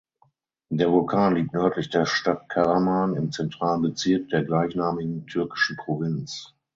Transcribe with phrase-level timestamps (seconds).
[0.71, 6.55] Der Vulkan liegt nördlich der Stadt Karaman im zentralen Bezirk der gleichnamigen türkischen Provinz.